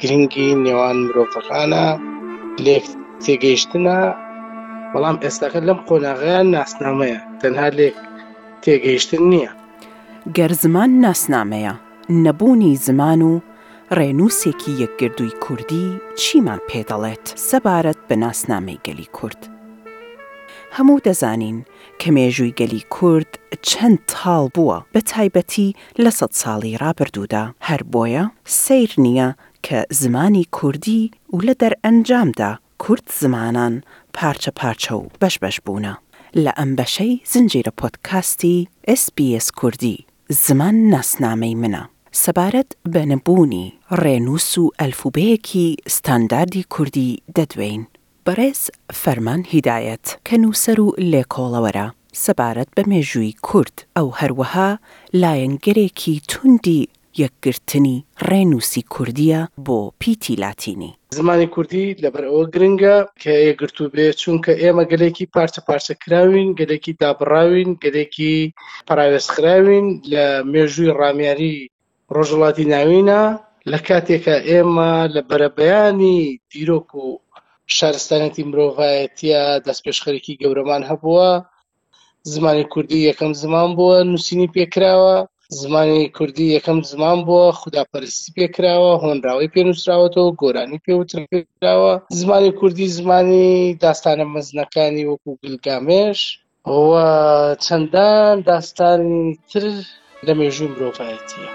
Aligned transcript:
گرنگی 0.00 0.48
نێوان 0.64 0.96
مرۆڤەکانە 1.06 1.86
لێک 2.64 2.86
تێگەیشتنە 3.24 3.98
بەڵام 4.92 5.16
ئێستاەکە 5.24 5.60
لەم 5.68 5.78
قۆناغیان 5.88 6.46
ناسنامەیە 6.56 7.18
تەنها 7.40 7.68
لێک 7.78 7.96
تێگەیشتن 8.64 9.24
نییە 9.32 9.50
گەر 10.36 10.52
زمان 10.62 10.90
ناسنامەیە 11.04 11.74
نەبوونی 12.24 12.72
زمان 12.86 13.20
و 13.30 13.32
ڕێنووسێکی 13.98 14.72
یەکگردووی 14.82 15.38
کوردی 15.44 15.86
چیمان 16.22 16.60
پێدەڵێت 16.70 17.24
سەبارەت 17.48 18.00
بە 18.08 18.14
ناسنامەی 18.24 18.82
گەلی 18.86 19.08
کورد 19.16 19.40
هەموو 20.76 21.02
دەزانین 21.06 21.58
کە 22.00 22.08
مێژووی 22.16 22.56
گەلی 22.60 22.82
کورد 22.96 23.32
چەند 23.68 23.98
تاڵ 24.12 24.44
بووە 24.54 24.78
بە 24.94 25.00
تایبەتی 25.12 25.68
لە 26.04 26.10
سە 26.18 26.26
ساڵی 26.40 26.78
رابرردوودا 26.82 27.44
هەر 27.68 27.82
بۆیە 27.92 28.24
سیر 28.64 28.90
نییە 29.04 29.28
کە 29.66 29.78
زمانی 30.00 30.44
کوردی 30.58 31.02
و 31.34 31.38
لە 31.46 31.54
دەرئەنجامدا 31.60 32.50
کورد 32.82 33.06
زمانان 33.20 33.74
پارچە 34.16 34.50
پارچە 34.60 34.92
و 35.02 35.04
بەشبەش 35.20 35.56
بوونە 35.66 35.94
لە 36.42 36.52
ئەمبەشەی 36.58 37.12
زنجیرە 37.32 37.72
پۆتکاستی 37.80 38.56
SسBS 39.02 39.46
کوردی 39.58 39.96
زمان 40.46 40.76
ناسنامەی 40.94 41.54
منە. 41.62 41.82
سەبارەت 42.24 42.70
بە 42.92 43.02
نەبوونی 43.10 43.66
ڕێنووس 44.02 44.50
و 44.62 44.70
ئەلفوبەیەکی 44.80 45.68
ستانداردی 45.96 46.62
کوردی 46.74 47.22
دەدوین. 47.36 47.82
بەڕێز 48.26 48.60
فەرمان 49.00 49.42
هیدایەت 49.52 50.06
کە 50.26 50.34
نووسەر 50.42 50.78
و 50.80 50.88
لێکۆڵەوەرە 51.10 51.86
سەبارەت 52.24 52.70
بە 52.76 52.82
مێژووی 52.90 53.36
کورد 53.48 53.76
ئەو 53.96 54.08
هەروەها 54.20 54.70
لایەنگرێکی 55.22 56.16
توندی 56.30 56.82
یەکگرتنی 57.22 57.96
ڕێنووسی 58.30 58.82
کوردیە 58.94 59.40
بۆ 59.66 59.78
پیتی 60.00 60.34
لاتینی. 60.44 60.90
زمانی 61.20 61.46
کوردی 61.54 61.84
لەبەر 62.04 62.24
ئەوە 62.30 62.44
گرنگە 62.54 62.96
کە 63.22 63.32
ئێگرتو 63.44 63.84
بێ 63.92 64.06
چونکە 64.20 64.52
ئێمە 64.62 64.84
گەلێکی 64.92 65.30
پارچە 65.34 65.60
پارچەکراوین 65.68 66.48
گەلێکی 66.58 66.92
دابڕاوین 67.00 67.70
گەلێکی 67.84 68.34
پراوێستخراوین 68.88 69.86
لە 70.12 70.24
مێژووی 70.52 70.94
ڕامیاری 71.00 71.56
ڕۆژەڵاتی 72.14 72.66
ناوینە 72.72 73.22
لە 73.70 73.78
کاتێکە 73.88 74.36
ئێمە 74.48 74.92
لە 75.14 75.20
بەرەبەیانی 75.28 76.20
دیرۆک 76.50 76.88
و 77.02 77.06
شارستانەتی 77.76 78.46
مرۆڤایەتە 78.50 79.42
دەست 79.64 79.80
پێشخەرێکی 79.86 80.38
گەورەمان 80.40 80.82
هەبووە 80.90 81.30
زمانی 82.32 82.68
کوردی 82.72 83.06
یەکەم 83.08 83.32
زمان 83.42 83.68
بووە 83.76 83.96
نووسینی 84.10 84.52
پێکراوە 84.56 85.16
زمانی 85.48 86.08
کوردی 86.16 86.58
یەکەم 86.60 86.78
زمان 86.92 87.18
بووە 87.28 87.54
خوداپەرستی 87.60 88.32
پێکراوە 88.36 88.92
هۆنراوی 89.04 89.52
پێنووسراوەتەوە 89.54 90.30
گۆرانی 90.42 90.80
پێوتراوە 90.86 91.92
زمانی 92.20 92.50
کوردی 92.60 92.88
زمانی 92.98 93.78
داستانە 93.84 94.24
مەزنەکانی 94.34 95.08
وەکو 95.10 95.30
گلگامێش 95.42 96.20
ئەوە 96.68 97.06
چەندان 97.64 98.36
داستانی 98.50 99.38
تر 99.50 99.64
لە 100.26 100.32
مێژوی 100.38 100.70
مرۆڤایەتیە. 100.72 101.48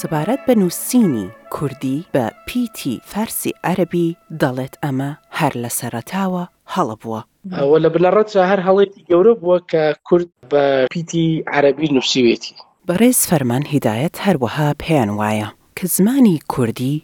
سەبارەت 0.00 0.40
بە 0.46 0.54
نووسینی 0.60 1.26
کوردی 1.54 2.04
بە 2.14 2.24
پیتی 2.46 2.94
فەرسی 3.10 3.52
عەربی 3.66 4.08
دەڵێت 4.40 4.74
ئەمە 4.84 5.10
هەر 5.38 5.52
لە 5.62 5.70
سەرەتاوە 5.78 6.44
هەڵە 6.74 6.94
بووە 7.02 7.20
ئەوە 7.58 7.76
لە 7.84 7.88
بلەڕەتە 7.94 8.40
هەر 8.50 8.60
هەڵێتی 8.68 9.02
گەورە 9.08 9.34
بووە 9.40 9.58
کە 9.70 9.84
کورد 10.08 10.28
بە 10.52 10.64
پیتی 10.92 11.26
عەربی 11.52 11.88
نووسیوێتی 11.94 12.52
بەڕێز 12.88 13.18
فەرمان 13.30 13.64
هیدایەت 13.72 14.14
هەروەها 14.26 14.68
پێیان 14.82 15.10
وایە 15.20 15.48
کە 15.76 15.84
زمانی 15.96 16.36
کوردی 16.52 16.94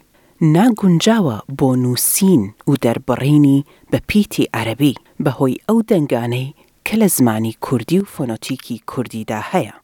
ناگونجاوە 0.55 1.37
بۆ 1.59 1.69
نووسین 1.83 2.43
و 2.69 2.71
دەربڕینی 2.83 3.59
بە 3.91 3.99
پیتی 4.09 4.45
عەربی 4.57 4.93
بەهۆی 5.23 5.61
ئەو 5.67 5.79
دەنگانەی 5.91 6.47
کە 6.85 6.93
لە 7.01 7.07
زمانی 7.17 7.53
کوردی 7.65 7.99
و 8.01 8.09
فۆنۆتیکی 8.13 8.77
کوردیدا 8.91 9.39
هەیە 9.51 9.75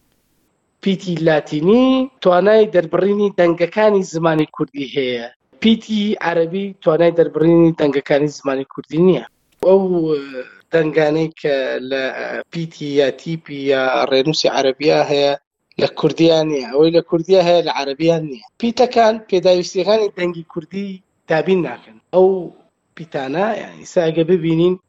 پیتی 0.83 1.15
لاتینی 1.27 1.85
توانای 2.23 2.69
دەربڕینی 2.75 3.27
دەنگەکانی 3.39 4.03
زمانی 4.13 4.47
کوردی 4.55 4.87
هەیە 4.95 5.23
پیتی 5.61 6.03
عەربی 6.27 6.65
توانای 6.83 7.13
دەربڕینی 7.19 7.69
دەنگەکانی 7.79 8.29
زمانی 8.39 8.65
کوردی 8.73 8.99
نییە 9.07 9.25
او 9.65 10.15
دنگانيك 10.73 11.39
لا 11.89 12.05
بي 12.53 12.63
تي 12.73 12.95
يا 12.95 13.09
تي 13.09 13.33
بي 13.45 13.67
يا 13.67 14.03
رينوسي 14.03 14.49
عربية 14.49 15.01
هي 15.01 15.37
لا 15.77 15.87
كردية 15.87 16.71
او 16.73 16.85
لا 16.85 17.01
كردية 17.01 17.41
هي 17.41 17.59
العربية 17.59 18.17
نية 18.17 18.41
بي 18.59 18.71
تكان 18.71 19.21
بي 19.31 19.39
دا 19.39 19.51
يستغاني 19.51 20.11
دنگي 20.17 20.43
كردي 20.47 21.01
تابين 21.27 21.61
ناكن 21.61 21.95
او 22.13 22.51
بي 22.97 23.05
تانا 23.05 23.55
يعني 23.55 23.85
ساقة 23.85 24.23
ببينين 24.23 24.79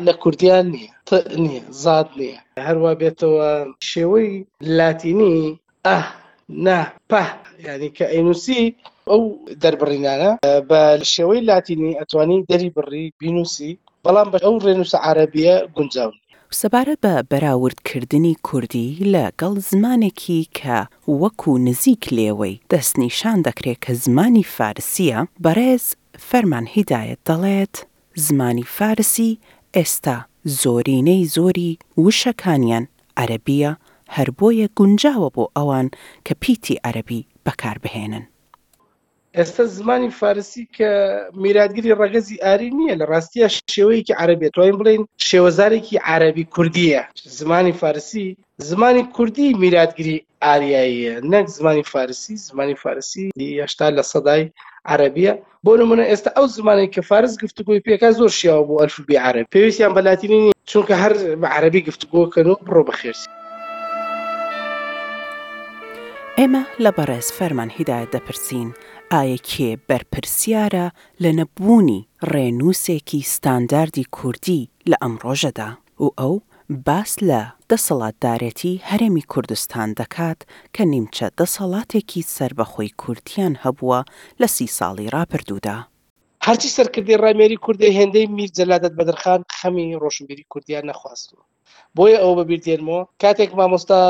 لا 0.00 0.16
كردية 0.22 0.62
نية 0.62 0.88
طقنية 1.06 1.60
زاد 1.70 2.06
نية 2.16 2.44
هروا 2.58 2.92
بيتو 2.92 3.64
شوي 3.80 4.46
لاتيني 4.60 5.58
اه 5.86 6.06
نا 6.48 6.92
با 7.10 7.26
يعني 7.58 7.88
كأينوسي 7.88 8.74
ئەو 9.10 9.22
دەربڕینانە 9.62 10.30
بە 10.68 10.80
شێوەی 11.12 11.42
لاتینی 11.50 11.96
ئەتوانی 12.00 12.44
دەری 12.50 12.70
بڕی 12.76 13.04
بینوسی 13.20 13.72
بەڵام 14.04 14.28
بە 14.32 14.38
ئەو 14.44 14.54
ڕێنووسە 14.64 14.98
عربیە 15.08 15.56
گونجاون 15.76 16.16
سەبارەت 16.60 16.98
بە 17.04 17.14
بەراوردکردنی 17.30 18.34
کوردی 18.46 18.88
لەگەڵ 19.14 19.54
زمانێکی 19.70 20.40
کە 20.58 20.78
وەکو 21.20 21.52
نزیک 21.66 22.02
لێوەی 22.16 22.60
دەستنیشان 22.72 23.38
دەکرێت 23.46 23.78
کە 23.84 23.92
زمانی 24.04 24.44
فارسیە 24.56 25.18
بەڕێز 25.44 25.84
فەرمان 26.28 26.66
هیدایەت 26.74 27.20
دەڵێت 27.28 27.74
زمانی 28.26 28.66
فارسی 28.76 29.30
ئێستا 29.76 30.16
زۆرینەی 30.60 31.24
زۆری 31.36 31.72
وشەکانیان 32.02 32.84
عەربیە 33.22 33.72
هەر 34.16 34.28
بۆیە 34.38 34.66
گونجاوە 34.78 35.28
بۆ 35.36 35.44
ئەوان 35.56 35.86
کە 36.26 36.32
پیتی 36.42 36.80
عەربی 36.88 37.20
بەکاربهێنن. 37.44 38.26
ئێستا 39.38 39.64
زمانی 39.78 40.10
فارسی 40.20 40.64
کە 40.76 40.90
میراگیری 41.44 41.94
ڕگەزی 42.02 42.42
ئاری 42.44 42.70
نییە 42.78 42.94
لە 43.00 43.04
ڕاستیە 43.12 43.48
شێوەیەکی 43.74 44.18
عربێت 44.22 44.54
وین 44.58 44.76
بڵین 44.80 45.02
شێوەزارێکی 45.28 46.02
عربی 46.12 46.44
کوردیە 46.54 47.02
زمانی 47.38 47.72
فارسی 47.82 48.26
زمانی 48.70 49.02
کوردی 49.16 49.48
میراگیری 49.62 50.16
ئاریاییە 50.44 51.14
نەک 51.32 51.46
زمانی 51.56 51.84
فارسی 51.92 52.36
زمانی 52.48 52.74
فارسی 52.84 53.24
هشتا 53.64 53.86
لە 53.98 54.02
سەدای 54.12 54.44
عربیە 54.92 55.32
بۆ 55.64 55.72
نمونە 55.80 56.04
ئێستا 56.10 56.30
ئەو 56.36 56.46
زمانی 56.58 56.92
کە 56.94 57.00
فارس 57.10 57.32
گفتگوی 57.44 57.82
پێکا 57.86 58.10
زۆر 58.18 58.30
شیاوە 58.38 58.64
بۆ 58.68 58.74
ئەلفبی 58.80 59.20
عرب 59.28 59.46
پێویستیان 59.54 59.92
بەلاتینی 59.96 60.40
چونکە 60.70 60.94
هەر 61.02 61.12
بە 61.40 61.48
عربی 61.56 61.82
گفتگۆکەن 61.88 62.46
و 62.48 62.58
بڕۆ 62.66 62.82
بەخێرسی 62.88 63.28
ئێمە 66.40 66.62
لە 66.84 66.90
بەڕێز 66.96 67.28
فەرمان 67.38 67.70
هیدایەت 67.78 68.10
دەپرسین 68.16 68.68
ئایا 69.12 69.38
کێ 69.50 69.70
بەرپرسیارە 69.88 70.86
لە 71.22 71.30
نەبوونی 71.38 72.00
ڕێنووسێکی 72.32 73.20
ستانداردی 73.34 74.08
کوردی 74.16 74.62
لە 74.90 74.96
ئەمڕۆژەدا 75.02 75.68
و 76.04 76.06
ئەو 76.20 76.34
باس 76.86 77.12
لە 77.30 77.42
دەسەڵاتدارەتی 77.70 78.74
هەرێمی 78.90 79.26
کوردستان 79.32 79.88
دەکات 80.00 80.40
کە 80.74 80.82
نیمچە 80.92 81.26
دەسەڵاتێکی 81.38 82.22
سربەخۆی 82.34 82.94
کورتیان 83.02 83.54
هەبووە 83.64 84.00
لە 84.40 84.48
سی 84.56 84.66
ساڵی 84.78 85.08
راپردوودا. 85.16 85.76
هەرچی 86.46 86.68
سەرکردی 86.76 87.20
ڕامێری 87.24 87.58
کوردی 87.64 87.94
هێندەی 87.98 88.26
میر 88.36 88.50
جەلادت 88.58 88.92
بەدرخان 88.98 89.40
خەمی 89.58 89.98
ڕۆشنبیری 90.02 90.44
کوردیان 90.52 90.84
نەخواستوە. 90.90 91.42
بۆیە 91.96 92.18
ئەو 92.22 92.32
بەبییر 92.38 92.62
دێنمەوە 92.66 93.02
کاتێک 93.22 93.50
مامۆستا 93.58 94.00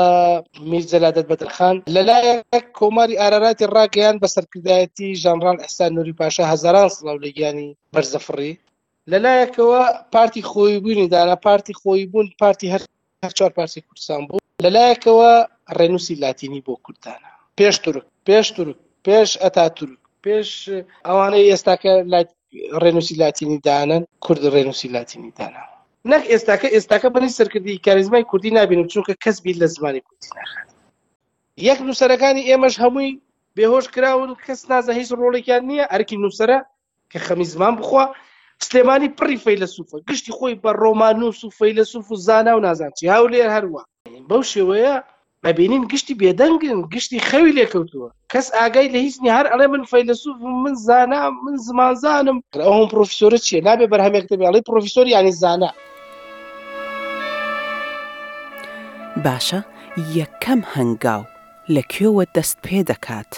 میرجەلادت 0.71 1.25
بەترخان 1.31 1.75
لەلایەک 1.95 2.65
کۆماری 2.79 3.19
ئاراتی 3.21 3.71
ڕاگەیان 3.75 4.15
بە 4.21 4.27
سەرکردایەتی 4.35 5.17
ژانران 5.23 5.57
ئەستا 5.63 5.85
نوری 5.95 6.17
پاشا 6.19 6.43
هزاران 6.53 6.89
سڵاو 6.95 7.17
لەگیانی 7.25 7.69
بەرزەفڕی 7.93 8.53
لەلایەکەوە 9.11 9.81
پارتی 10.13 10.41
خۆی 10.49 10.73
بوونی 10.83 11.11
دانا 11.13 11.35
پارتی 11.47 11.73
خۆی 11.81 12.07
بوون 12.11 12.27
پارتی 12.41 12.67
هەر 13.23 13.31
چوار 13.37 13.51
پارتی 13.57 13.81
کوردستان 13.87 14.21
بوو 14.27 14.43
لەلایەکەوە 14.63 15.31
ڕێنوسی 15.77 16.15
لاتینی 16.23 16.63
بۆ 16.65 16.73
کوردانە 16.85 17.29
پێش 17.57 17.75
تورک 17.83 18.05
پێش 18.27 18.47
تورک 18.55 18.77
پێش 19.05 19.29
ئەتا 19.43 19.65
تورک 19.77 19.97
پێش 20.25 20.49
ئەوانەی 21.07 21.49
ئێستاکە 21.51 21.93
ڕێنوسی 22.83 23.15
لاتینی 23.21 23.59
دانن 23.67 24.01
کورد 24.25 24.43
ڕێنوسی 24.53 24.89
لاتینی 24.95 25.31
داناوە 25.39 25.75
نەک 26.09 26.23
ئێستاکە 26.31 26.67
ئێستاکە 26.75 27.07
بنی 27.15 27.29
سەرکردی 27.37 27.81
کاریزمای 27.85 28.23
کوردی 28.31 28.51
نبینم 28.59 28.87
چونکە 28.93 29.13
کەس 29.23 29.37
بیر 29.43 29.55
لە 29.61 29.67
زمانی 29.75 30.01
کوردی 30.07 30.27
ناخات 30.37 30.69
یەک 31.67 31.79
نووسەرەکانی 31.87 32.47
ئێمەش 32.49 32.75
هەمووی 32.83 33.11
بێهۆش 33.55 33.85
کراون 33.93 34.31
کەس 34.45 34.59
نازە 34.71 34.91
هیچ 34.99 35.09
ڕۆڵێکیان 35.21 35.63
نییە 35.69 35.85
ئەرکی 35.93 36.17
نووسرە 36.23 36.59
کە 37.11 37.17
خەمی 37.25 37.47
زمان 37.53 37.73
بخوا 37.79 38.05
سلێمانی 38.67 39.09
پڕی 39.17 39.37
فەیلە 39.45 39.67
سوفە 39.75 39.97
گشتی 40.09 40.31
خۆی 40.37 40.57
بە 40.63 40.71
ڕۆمان 40.81 41.17
و 41.23 41.31
سوفەی 41.41 41.73
لە 41.79 41.83
سوف 41.93 42.05
و 42.11 42.15
زانا 42.25 42.53
و 42.57 42.63
نازانچی 42.67 43.07
هاو 43.13 43.27
لێر 43.33 43.49
هەروە 43.57 43.81
بەو 44.29 44.41
شێوەیە 44.53 44.95
ئەبینین 45.45 45.83
گشتی 45.91 46.13
بێدەنگن 46.21 46.79
گشتی 46.93 47.19
خەوی 47.29 47.55
لێکەوتووە 47.57 48.09
کەس 48.31 48.47
ئاگای 48.57 48.89
لە 48.93 48.99
هیچنی 49.05 49.29
هەر 49.37 49.45
ئەڵێ 49.51 49.67
من 49.73 49.83
فەیلسوف 49.91 50.37
من 50.63 50.75
زانا 50.87 51.21
من 51.45 51.55
زمانزانم 51.67 52.37
ئەوم 52.65 52.85
پرۆفیسۆرە 52.93 53.37
چیە 53.45 53.59
نابێ 53.67 53.87
بەرهەمێک 53.93 54.25
دەبێ 54.31 54.43
ئەڵی 54.47 54.61
پرۆفیسۆری 54.69 55.13
ینی 55.19 55.35
زانە 55.43 55.71
باشە 59.27 59.59
یەکەم 60.19 60.61
هەنگاو 60.75 61.23
لەکوێوە 61.75 62.23
دەست 62.35 62.55
پێ 62.65 62.79
دەکات 62.91 63.31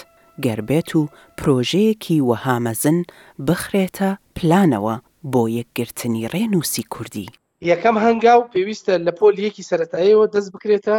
گەربێت 0.44 0.88
و 0.98 1.02
پرۆژەیەکی 1.38 2.16
وەهامەزن 2.28 2.98
بخرێتە 3.46 4.10
پلانەوە 4.36 4.96
بۆ 5.32 5.42
یەکگرتنی 5.58 6.28
ڕێنوسی 6.32 6.84
کوردی. 6.94 7.28
یەکەم 7.70 7.96
هەنگاو 8.04 8.40
پێویستە 8.52 8.94
لە 9.06 9.12
پۆل 9.18 9.36
یەکی 9.46 9.64
سەتاییەوە 9.70 10.26
دەست 10.34 10.48
بکرێتە 10.54 10.96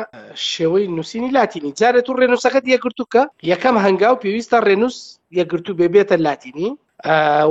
شێوەی 0.52 0.88
نووسینی 0.96 1.32
لاتینی 1.38 1.72
جارێت 1.80 2.08
و 2.10 2.18
ڕێنوسەکەت 2.20 2.66
یەگرتوکە 2.74 3.24
یەکەم 3.52 3.76
هەنگاو 3.86 4.16
پێویستە 4.24 4.58
ڕێنووس 4.68 4.98
یەگرتو 5.40 5.72
بێبێتە 5.80 6.16
لاتینی 6.26 6.70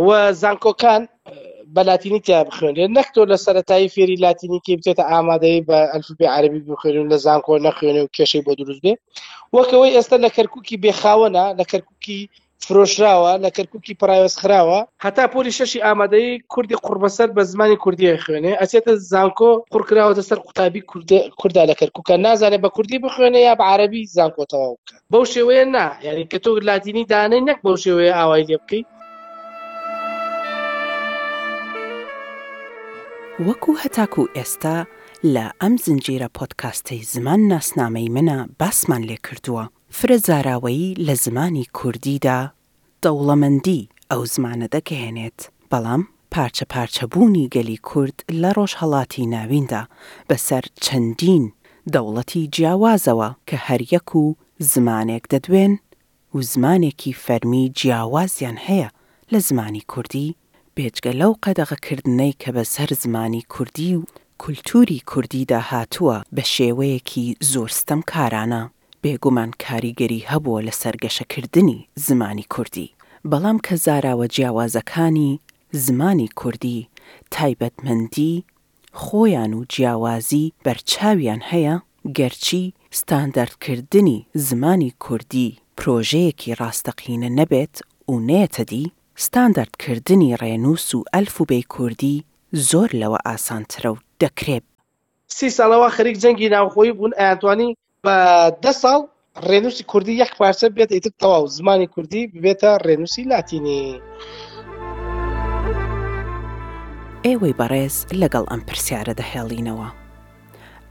و 0.06 0.08
زانکۆکان 0.42 1.02
بە 1.76 1.82
لاتینی 1.90 2.18
تیا 2.26 2.38
بخوێنێت 2.48 2.90
نەکتۆ 2.98 3.20
لە 3.32 3.36
سەتایی 3.46 3.92
فێری 3.94 4.20
لاتینی 4.26 4.60
کێ 4.66 4.74
بچێتە 4.78 5.04
ئامادەی 5.10 5.60
بە 5.68 5.78
ئەلفبی 5.92 6.26
عربی 6.36 6.60
بخوێن 6.70 7.06
لە 7.12 7.16
زانکۆ 7.24 7.54
نەخوێنێ 7.66 8.00
و 8.04 8.12
کێشەی 8.16 8.42
بۆ 8.46 8.52
دروست 8.60 8.80
بێ 8.84 8.92
وەکەوەی 9.56 9.94
ئێستا 9.96 10.16
لە 10.24 10.30
کەرککی 10.36 10.76
بێخاوەنا 10.84 11.44
لە 11.58 11.64
کەرککی 11.70 12.20
فرۆشراوە 12.66 13.32
لە 13.44 13.50
کەرککی 13.56 13.94
پراوەس 14.00 14.34
خراوە 14.40 14.80
هەتا 15.04 15.24
پۆلی 15.32 15.56
شەشی 15.58 15.84
ئامادەی 15.86 16.28
کوردی 16.52 16.76
قوربەسەر 16.84 17.28
بە 17.36 17.42
زمانی 17.52 17.76
کوردی 17.84 18.16
خوێنێ 18.24 18.52
ئەچێتە 18.60 18.92
زانکۆ 19.12 19.50
قڕکراوەتە 19.72 20.22
سەر 20.28 20.38
قوتابی 20.46 20.80
کوردا 21.40 21.62
لە 21.70 21.74
کەرککە 21.80 22.14
نازانێت 22.26 22.62
بە 22.64 22.70
کوردی 22.76 22.98
بخوێنێ 23.04 23.40
یا 23.48 23.54
بە 23.58 23.64
عربی 23.72 24.02
زانکۆتەواو 24.16 24.74
بکە 24.84 24.94
بەو 25.12 25.24
شێوەیە 25.32 25.64
نا 25.74 25.86
یعنی 26.06 26.22
کە 26.30 26.36
تۆ 26.44 26.50
لاتینی 26.68 27.04
دانەی 27.12 27.42
نەک 27.48 27.58
بەو 27.64 27.76
شێوەیە 27.84 28.14
ئاوای 28.18 28.44
لێ 28.50 28.56
بکەیت 28.62 28.86
وەکو 33.46 33.72
هەتاکو 33.82 34.24
ئێستا 34.36 34.76
لە 35.34 35.46
ئەم 35.60 35.74
زنجیرە 35.84 36.26
پۆتکاستەی 36.38 37.00
زمان 37.12 37.40
ناسنامەی 37.52 38.10
منە 38.14 38.38
باسمان 38.60 39.02
لێ 39.10 39.16
کردووە 39.26 39.64
فرەزاراوەیی 39.98 40.96
لە 41.06 41.12
زمانی 41.24 41.66
کوردیدا 41.76 42.40
دەوڵەمەندی 43.04 43.88
ئەو 44.10 44.22
زمانە 44.34 44.66
دەکەهێنێت 44.74 45.38
بەڵام 45.70 46.02
پارچە 46.32 46.64
پارچەبوونی 46.72 47.48
گەلی 47.54 47.78
کورد 47.88 48.16
لە 48.40 48.50
ڕۆژهڵاتی 48.56 49.28
ناویندا 49.34 49.82
بەسەر 50.30 50.64
چەندین 50.84 51.44
دەوڵەتی 51.94 52.42
جیاوازەوە 52.54 53.28
کە 53.48 53.56
هەریەک 53.66 54.08
و 54.16 54.24
زمانێک 54.72 55.24
دەدوێن 55.32 55.72
و 56.34 56.36
زمانێکی 56.52 57.12
فەرمی 57.24 57.64
جیاوازیان 57.78 58.56
هەیە 58.66 58.88
لە 59.32 59.38
زمانی 59.48 59.82
کوردی 59.92 60.30
بێجگە 60.76 61.12
لەو 61.20 61.32
قەدەغەکردنەی 61.44 62.32
کە 62.42 62.50
بە 62.56 62.64
سەر 62.74 62.90
زمانی 63.02 63.42
کوردی 63.54 63.92
و 63.98 64.04
کولتوری 64.42 65.00
کوردیدا 65.10 65.60
هاتووە 65.70 66.16
بە 66.36 66.44
شێوەیەکی 66.54 67.26
زۆرستەم 67.50 68.00
کارانە 68.12 68.62
بێگومان 69.02 69.50
کاریگەری 69.64 70.26
هەبووە 70.30 70.60
لە 70.66 70.72
سەرگەشەکردنی 70.82 71.78
زمانی 72.06 72.46
کوردی 72.54 72.92
بەڵام 73.30 73.58
کە 73.66 73.74
زاراوە 73.84 74.26
جیاوازەکانی 74.34 75.30
زمانی 75.84 76.28
کوردی 76.40 76.88
تایبەتمەندی 77.34 78.36
خۆیان 79.02 79.52
و 79.58 79.64
جیاوازی 79.72 80.52
بەرچاویان 80.64 81.42
هەیە 81.50 81.74
گەرچی 82.18 82.62
ستاندەردکردنی 83.00 84.18
زمانی 84.46 84.90
کوردی 85.04 85.48
پرۆژەیەکی 85.78 86.56
ڕاستەقینە 86.60 87.28
نەبێت 87.38 87.74
و 88.10 88.12
نێتەدی 88.28 88.86
ستاندەردکردنی 89.22 90.36
ڕێنووس 90.42 90.94
و 90.94 91.04
ئەلفوبەی 91.16 91.64
کوردی 91.74 92.24
زۆر 92.70 92.88
لەوە 93.02 93.18
ئاسانترە 93.28 93.86
و 93.92 93.98
دەکرێت 94.24 94.62
سی 95.36 95.48
ساڵەوە 95.56 95.88
خەریک 95.96 96.16
جەنگی 96.22 96.48
ناوخۆی 96.54 96.92
بوون 96.96 97.12
ئەتوانی 97.20 97.70
بە 98.04 98.16
ده 98.62 98.72
ساڵ 98.82 99.00
ڕێنووسی 99.48 99.84
کوردی 99.90 100.14
یەک 100.22 100.30
پارچە 100.38 100.66
بێت 100.76 100.90
ئیتر 100.92 101.10
تەواو 101.20 101.46
زمانی 101.46 101.86
کوردی 101.86 102.30
ببێتە 102.32 102.70
ڕێنووسی 102.86 103.24
لاتینی. 103.32 103.82
ئێوەی 107.26 107.54
بەڕێز 107.60 107.96
لەگەڵ 108.20 108.44
ئەم 108.50 108.60
پرسیارە 108.68 109.14
دەهێڵینەوە. 109.20 109.88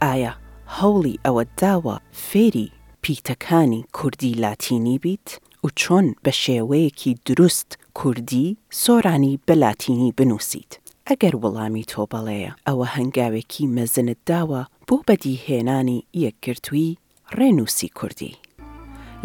ئایا 0.03 0.33
هەوڵی 0.77 1.15
ئەوە 1.25 1.43
داوە 1.61 1.97
فێری 2.27 2.69
پیتەکانی 3.03 3.81
کوردی 3.97 4.31
لاتینی 4.43 4.97
بیت 5.03 5.27
و 5.63 5.67
چۆن 5.79 6.05
بە 6.25 6.31
شێوەیەکی 6.43 7.11
دروست 7.27 7.77
کوردی 7.99 8.45
سۆرانی 8.83 9.33
بەلاتینی 9.47 10.09
بنووسیت. 10.17 10.71
ئەگەر 11.09 11.33
وەڵامی 11.43 11.85
تۆ 11.91 12.03
بەڵەیە 12.13 12.51
ئەوە 12.67 12.85
هەنگاوێکی 12.95 13.65
مەزنت 13.77 14.17
داوە 14.29 14.61
بۆ 14.87 14.95
بەدیهێنانی 15.07 15.99
یەکگرتووی 16.25 16.97
ڕێنووسی 17.37 17.89
کوردی. 17.99 18.33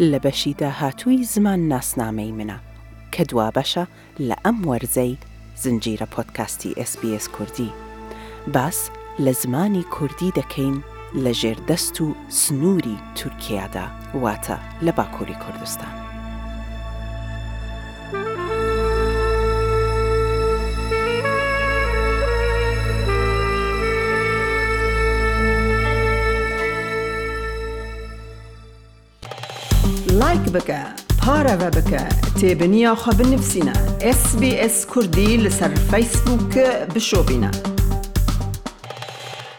لە 0.09 0.17
بەشی 0.23 0.53
داهاتووی 0.61 1.23
زمان 1.33 1.59
ناسنامەی 1.71 2.31
منە 2.37 2.59
کە 3.13 3.21
دوا 3.29 3.47
بەشە 3.57 3.85
لە 4.27 4.35
ئەم 4.45 4.57
وەرزەی 4.69 5.13
زنجیرە 5.63 6.07
پۆتکاستی 6.15 6.71
SسBS 6.91 7.25
کوردی. 7.35 7.69
باس 8.53 8.79
لە 9.25 9.31
زمانی 9.41 9.83
کوردی 9.95 10.29
دەکەین 10.39 10.75
لە 11.23 11.31
ژێردەست 11.41 11.95
و 12.01 12.05
سنووری 12.41 12.97
تورکیادا 13.17 13.85
واتە 14.23 14.57
لە 14.85 14.91
باکووری 14.97 15.35
کوردستان. 15.43 16.08
لایک 30.29 30.49
بکە 30.49 30.83
پارەوە 31.17 31.67
اس 34.05 34.35
بی 34.35 34.51
بي 34.51 34.69
کردی 34.95 35.37
لسر 35.37 35.71
لسر 35.93 36.85
بشو 36.95 37.23
بینه 37.23 37.78